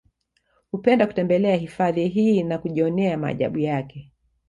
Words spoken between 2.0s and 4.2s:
hii na kujionea maajabu yake